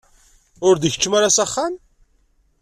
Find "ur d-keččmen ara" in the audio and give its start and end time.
0.67-1.35